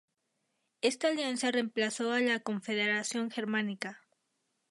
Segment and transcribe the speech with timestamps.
[0.81, 4.01] Esta alianza reemplazó a la Confederación Germánica.